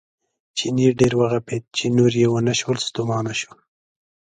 چیني 0.57 0.87
ډېر 0.99 1.13
وغپېد 1.19 1.63
چې 1.77 1.85
نور 1.97 2.11
یې 2.21 2.27
ونه 2.31 2.53
شول 2.59 2.77
ستومانه 2.87 3.33
شو. 3.39 3.51